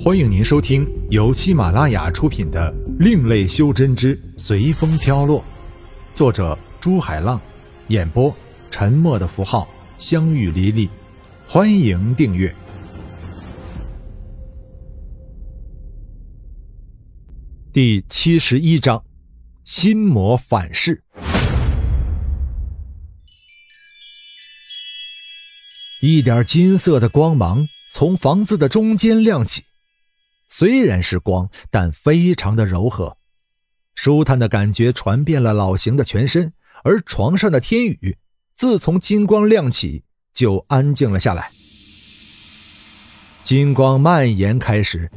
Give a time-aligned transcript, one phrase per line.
[0.00, 5.40] 欢迎您收听由喜马拉雅出品的《另类修真之随风飘落》，
[6.14, 7.40] 作者朱海浪，
[7.88, 8.32] 演播
[8.70, 9.68] 沉默的符号、
[9.98, 10.88] 相遇离离。
[11.48, 12.54] 欢迎订阅。
[17.72, 19.02] 第七十一章：
[19.64, 21.02] 心魔反噬。
[26.00, 29.64] 一点金色的光芒从房子的中间亮起。
[30.48, 33.16] 虽然是光，但非常的柔和，
[33.94, 36.52] 舒坦的感觉传遍了老邢的全身。
[36.84, 38.16] 而床上的天宇，
[38.54, 41.50] 自从金光亮起，就安静了下来。
[43.42, 45.10] 金光蔓延开始，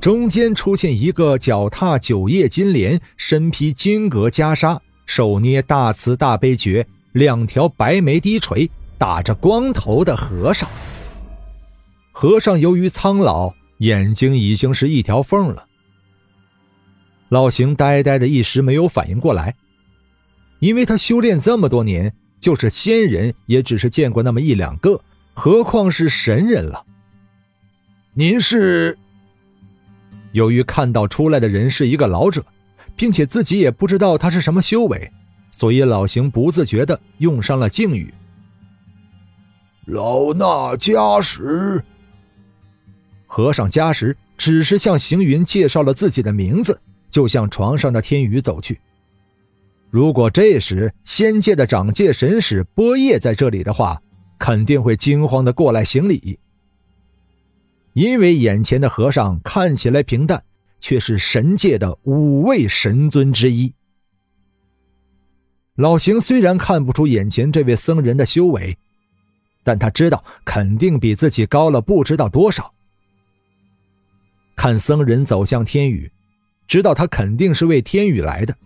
[0.00, 10.68] 中间出现一个脚踏九叶金莲、身披金格袈裟、手捏大慈大悲诀、两条白眉低垂、打着光头的和尚。
[12.12, 13.52] 和尚由于苍老。
[13.78, 15.66] 眼睛已经是一条缝了。
[17.30, 19.54] 老邢呆呆的，一时没有反应过来，
[20.60, 25.00] 因为他修炼这么多年，就是仙人也只是见过那么一两个，
[25.32, 26.84] 何况是神人了。
[28.12, 28.96] 您是？
[30.32, 32.44] 由于看到出来的人是一个老者，
[32.94, 35.10] 并且自己也不知道他是什么修为，
[35.50, 38.12] 所以老邢不自觉的用上了敬语
[39.86, 41.82] ：“老衲家史。”
[43.34, 46.78] 和尚加时只是向行云介绍了自己的名字，
[47.10, 48.78] 就向床上的天宇走去。
[49.90, 54.00] 如果这时仙界的掌界神使波叶在这里的话，
[54.38, 56.38] 肯定会惊慌的过来行礼。
[57.94, 60.40] 因为眼前的和尚看起来平淡，
[60.78, 63.74] 却是神界的五位神尊之一。
[65.74, 68.78] 老邢虽然看不出眼前这位僧人的修为，
[69.64, 72.72] 但他知道肯定比自己高了不知道多少。
[74.64, 76.10] 看僧人走向天宇，
[76.66, 78.56] 知道他肯定是为天宇来的。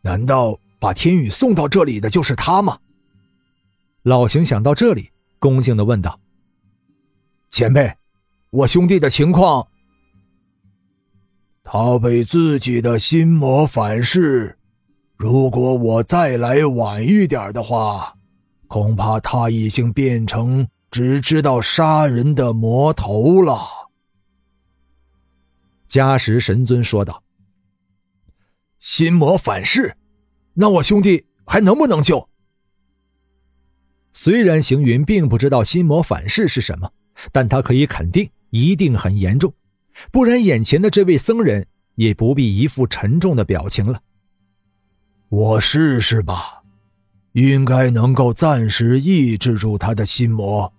[0.00, 2.78] 难道把天宇送到这里的就是他吗？
[4.04, 6.18] 老邢想到这里，恭敬的问道
[7.52, 7.94] ：“前辈，
[8.48, 9.68] 我兄弟的情况……
[11.62, 14.56] 他被自己的心魔反噬，
[15.18, 18.14] 如果我再来晚一点的话，
[18.66, 23.60] 恐怕他已经变成只知道杀人的魔头了。”
[25.88, 27.22] 加时神尊说道
[28.78, 29.96] ：“心魔反噬，
[30.54, 32.28] 那我兄弟还能不能救？”
[34.12, 36.90] 虽然行云并不知道心魔反噬是什么，
[37.32, 39.52] 但他可以肯定一定很严重，
[40.10, 41.66] 不然眼前的这位僧人
[41.96, 44.00] 也不必一副沉重的表情了。
[45.28, 46.62] 我试试吧，
[47.32, 50.72] 应该能够暂时抑制住他的心魔，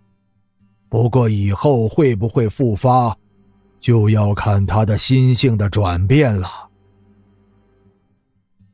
[0.89, 3.18] 不过以后会不会复发？
[3.80, 6.48] 就要看他的心性的转变了。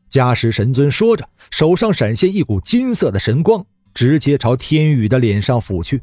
[0.09, 6.01] 加时神尊说着，手上闪现一股金色的神光，直接朝天宇的脸上抚去。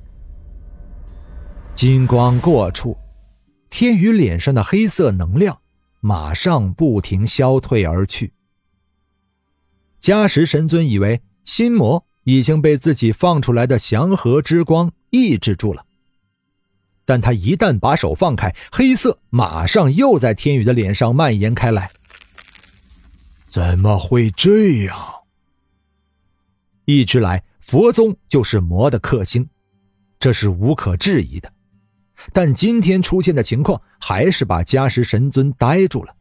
[1.76, 2.96] 金光过处，
[3.70, 5.60] 天宇脸上的黑色能量
[6.00, 8.32] 马上不停消退而去。
[10.00, 15.86] 加时神尊以为心魔已经被自己放出来的祥和之光抑制住了。
[17.04, 21.90] 但他一旦把手放开，黑色马上又在天宇的脸上蔓延开来。
[23.48, 24.96] 怎么会这样？
[26.84, 29.48] 一直来，佛宗就是魔的克星，
[30.18, 31.52] 这是无可置疑的。
[32.32, 36.14] 但今天出现的情况，还是把加时神尊呆住了。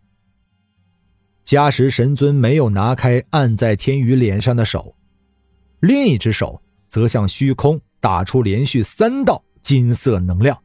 [1.43, 4.95] 加时神尊没有拿开按在天宇脸上的手，
[5.79, 10.57] 另一只手则向虚空打出连续三道金色能量。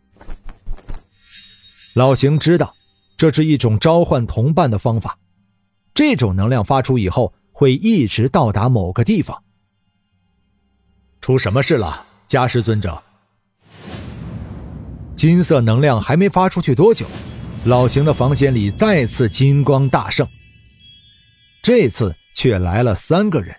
[1.95, 2.75] 老邢知道，
[3.17, 5.17] 这是一种召唤同伴的方法。
[5.95, 9.45] 这种能量发出以后，会一直到达某个地方。
[11.21, 13.01] 出什么事了，加时尊者？
[15.15, 17.07] 金色能量还没发出去多久，
[17.65, 20.27] 老邢的房间里再次金光大盛。
[21.63, 23.55] 这次却来了三个人，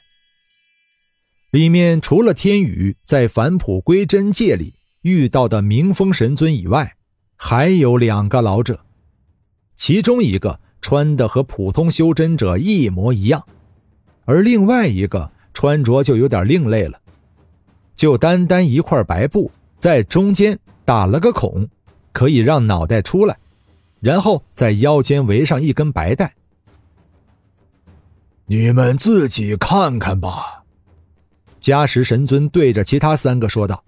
[1.52, 4.74] 里面除了天宇在返璞归真界里
[5.04, 6.95] 遇到的明风神尊以外。
[7.36, 8.80] 还有两个老者，
[9.76, 13.46] 其中一个穿的和普通修真者一模一样，
[14.26, 17.00] 而另外一个穿着就有点另类了，
[17.96, 21.68] 就单单一块白布在中间打了个孔，
[22.12, 23.38] 可以让脑袋出来，
[24.00, 26.34] 然后在腰间围上一根白带。
[28.46, 30.64] 你们自己看看吧。”
[31.60, 33.84] 加时神尊对着其他三个说道。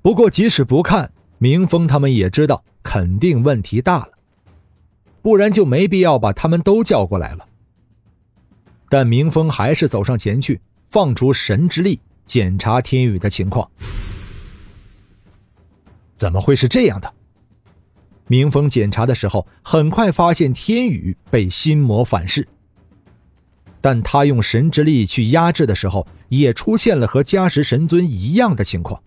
[0.00, 1.10] 不过即使不看。
[1.44, 4.08] 明风他们也知道肯定问题大了，
[5.20, 7.46] 不然就没必要把他们都叫过来了。
[8.88, 10.58] 但明风还是走上前去，
[10.88, 13.70] 放出神之力检查天宇的情况。
[16.16, 17.12] 怎么会是这样的？
[18.26, 22.48] 明风检查的时候，很快发现天宇被心魔反噬。
[23.82, 28.98] 但他用神之力去压制的时候，也出现了和加时神尊一样的情况。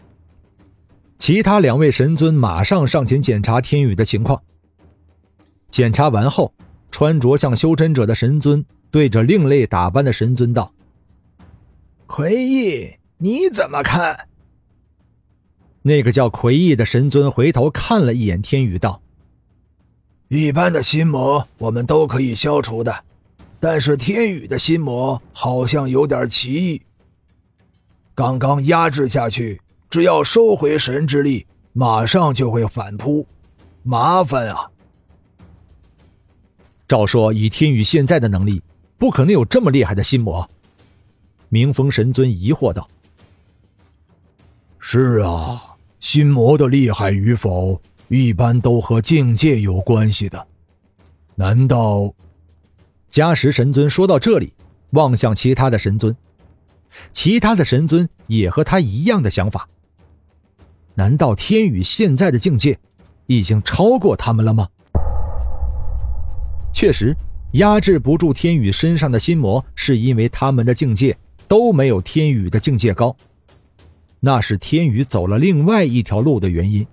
[1.20, 4.42] 其他两位神尊马上上前检查天宇的情况。
[5.70, 6.54] 检查完后，
[6.92, 10.72] 穿着像修真者的神尊对着另类打扮的神尊道
[12.08, 14.28] ：“魁异，你怎么看？”
[15.84, 19.02] 那个叫魁异的神尊回头看了一眼天宇，道
[20.30, 23.04] ：“一般的心魔我们都可以消除的。”
[23.60, 26.82] 但是天宇的心魔好像有点奇异。
[28.14, 33.26] 刚刚压制下去，只要收回神之力，马上就会反扑，
[33.84, 34.70] 麻烦啊！
[36.88, 38.62] 照说，以天宇现在的能力，
[38.98, 40.50] 不可能有这么厉害的心魔。
[41.50, 42.88] 明风神尊疑惑道
[44.80, 50.48] ：“是啊，心魔的厉害与否，一般都和境界有关系的。
[51.36, 52.14] 难道？”
[53.10, 54.52] 加时神尊说到这里，
[54.90, 56.16] 望向其他的神尊，
[57.14, 59.68] 其他的神尊也和他一样的想法。
[60.98, 62.76] 难道天宇现在的境界
[63.28, 64.68] 已经超过他们了吗？
[66.74, 67.16] 确实，
[67.52, 71.16] 压制不住天宇身上的心魔，是因为他们的境界
[71.48, 73.16] 都没有天宇的境界高，
[74.20, 76.86] 那是天宇走了另外一条路的原因。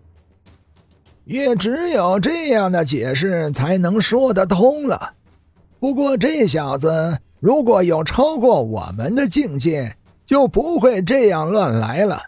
[1.24, 5.14] 也只有这样的解释才能说得通了。
[5.80, 9.96] 不过这小子如果有超过我们的境界，
[10.26, 12.22] 就不会这样乱来了。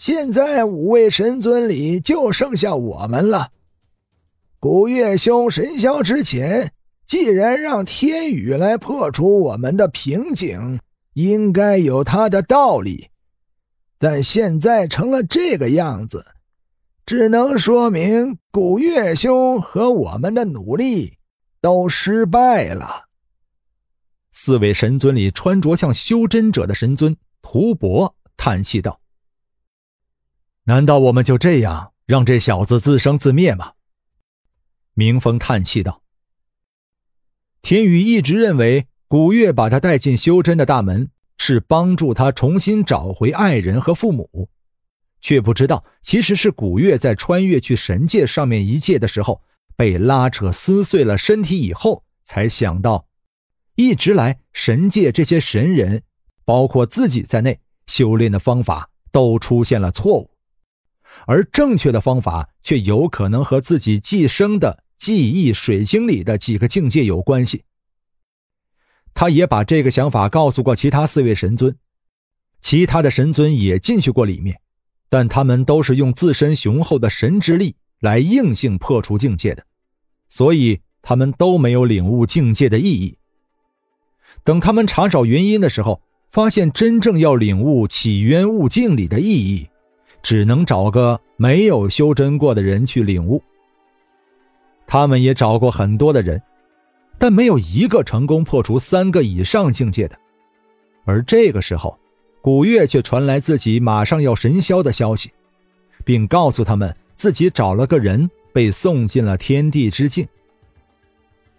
[0.00, 3.52] 现在五位神尊里就剩下我们了。
[4.58, 6.72] 古月兄神霄之前，
[7.06, 10.80] 既然让天宇来破除我们的瓶颈，
[11.12, 13.10] 应该有他的道理。
[13.98, 16.24] 但现在成了这个样子，
[17.04, 21.18] 只能说明古月兄和我们的努力。
[21.60, 23.04] 都失败了。
[24.32, 28.98] 四位神尊里，穿着像修真者的神尊屠伯叹气道
[30.64, 33.72] ：“难道我们就这样让这小子自生自灭吗？”
[34.94, 36.02] 明风叹气道
[37.62, 44.48] ：“天宇一直认为古月把他带进修真的大门，是帮助他重新找回爱人和父母，
[45.20, 49.42] 却不知道其实是古月在穿越去神界上面一界的时候。”
[49.76, 53.06] 被拉扯撕碎了身体以后，才想到，
[53.76, 56.02] 一直来神界这些神人，
[56.44, 60.29] 包括自己在内，修炼的方法都出现了错误，
[61.26, 67.64] 而正确的方法却有可能和自己寄生的记忆水晶里的几个境界有关系。
[69.14, 71.76] 他也把这个想法告诉过其他四位神尊，
[72.60, 74.60] 其他的神尊也进去过里面，
[75.08, 79.66] 但他们都是用自身雄厚的神之力来硬性破除境界的。
[80.28, 83.18] 所以他们都没有领悟境界的意义。
[84.44, 89.69] 等他们查找原因的时候，发现真正要领悟起源悟境里的意义，
[90.22, 93.42] 只能找个没有修真过的人去领悟。
[94.86, 96.42] 他们也找过很多的人，
[97.18, 100.16] 但没有一个成功破除三个以上境界的。
[101.04, 101.98] 而这个时候，
[102.42, 105.30] 古月却传来自己马上要神霄的消息，
[106.04, 108.30] 并告诉他们自己找了个人。
[108.52, 110.26] 被送进了天地之境。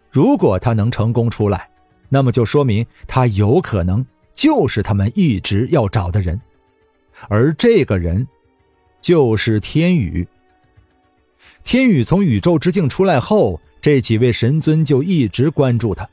[0.10, 1.70] 如果他能成功出来，
[2.10, 6.38] 那么就说明他有可能就是他们一直要找的人，
[7.30, 8.28] 而这个人
[9.02, 10.28] 就是天宇。
[11.64, 16.08] 天宇从宇宙之境出来后，这几位神尊就一直关注他，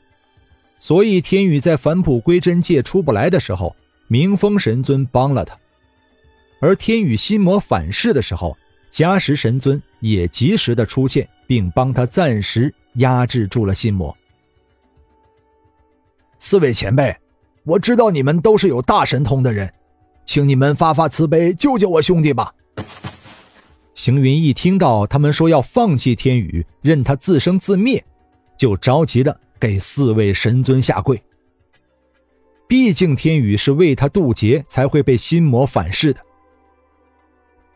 [0.79, 3.75] 所以天宇在返璞归真界出不来的时候，
[4.07, 5.55] 明风神尊帮了他；
[6.59, 8.57] 而天宇心魔反噬的时候。
[8.91, 14.17] 加时神尊也及时的出现，并帮他暂时压制住了心魔。
[16.39, 17.15] 四位前辈，
[17.63, 19.71] 我知道你们都是有大神通的人，
[20.25, 22.51] 请你们发发慈悲，救救我兄弟吧！
[23.99, 28.01] 行云一听到他们说要放弃天宇，任他自生自灭，
[28.57, 31.21] 就着急的给四位神尊下跪。
[32.65, 36.21] 毕竟天宇是为他渡劫才会被心魔反噬的。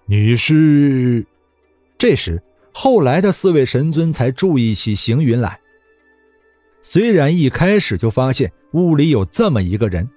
[0.06, 1.28] 你是？
[1.98, 5.60] 这时，后来的四位神尊才注意起行云来。
[6.82, 10.10] 虽然一开始就发现屋里有这么一个人，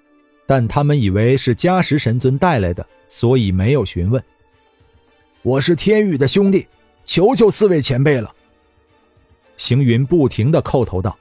[0.47, 4.23] 但他们以为是加时神尊带来的，所以没有询问。
[5.47, 6.67] 我是天宇的兄弟，
[7.05, 8.35] 求求四位前辈了。
[9.57, 11.17] 行云不停的叩头道：“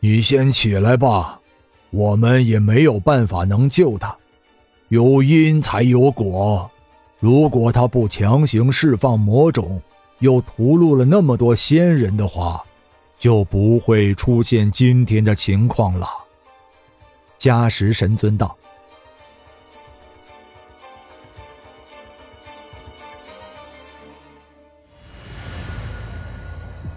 [0.00, 1.40] 你先起来吧，
[1.88, 4.14] 我们也没有办法能救他。
[4.88, 6.70] 有因才有果，
[7.20, 9.80] 如果他不强行释放魔种，
[10.18, 12.62] 又屠戮了那么多仙人的话，
[13.18, 16.06] 就不会出现今天的情况了。”
[17.40, 18.54] 加时神尊道。